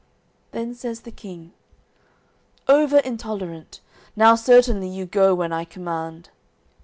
[0.51, 1.51] Then says the King:
[2.67, 3.81] "Over intolerant.
[4.15, 6.31] Now certainly you go when I command."